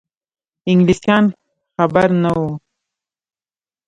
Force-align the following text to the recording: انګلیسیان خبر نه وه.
انګلیسیان 0.69 1.23
خبر 1.75 2.07
نه 2.23 2.31
وه. 2.37 2.51